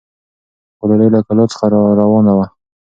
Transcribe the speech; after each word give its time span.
ګلالۍ 0.79 1.07
له 1.13 1.19
کلا 1.27 1.43
څخه 1.51 1.65
راروانه 1.73 2.31
وه. 2.37 2.45